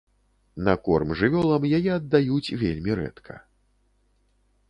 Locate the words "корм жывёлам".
0.87-1.67